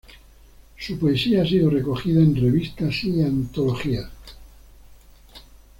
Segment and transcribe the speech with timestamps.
[0.79, 4.09] Su poesía ha sido recogida en revistas y antologías.